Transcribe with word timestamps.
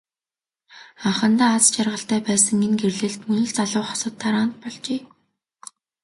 Анхандаа 1.09 1.51
аз 1.57 1.65
жаргалтай 1.75 2.19
байсан 2.27 2.57
энэ 2.65 2.77
гэрлэлт 2.81 3.21
мөн 3.27 3.39
л 3.47 3.51
залуу 3.57 3.83
хосод 3.87 4.13
дараа 4.21 4.45
болжээ. 4.61 5.01